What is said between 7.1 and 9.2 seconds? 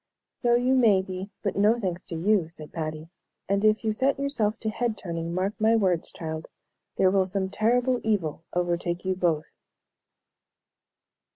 will some terrible evil overtake you